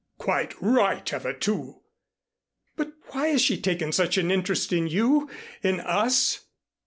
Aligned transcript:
"Quite 0.17 0.59
right 0.59 1.13
of 1.13 1.25
her, 1.25 1.33
too." 1.33 1.81
"But 2.75 2.91
why 3.09 3.27
has 3.27 3.43
she 3.43 3.61
taken 3.61 3.91
such 3.91 4.17
an 4.17 4.31
interest 4.31 4.73
in 4.73 4.87
you 4.87 5.29
in 5.61 5.79
us?" 5.79 6.47